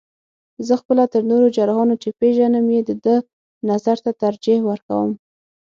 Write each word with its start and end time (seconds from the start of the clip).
زه 0.67 0.73
خپله 0.81 1.03
تر 1.13 1.21
نورو 1.31 1.47
جراحانو، 1.55 1.95
چې 2.03 2.09
پېژنم 2.19 2.65
یې 2.75 2.81
د 2.89 2.91
ده 3.05 3.15
نظر 3.69 3.97
ته 4.05 4.11
ترجیح 4.23 4.59
ورکوم. 4.65 5.09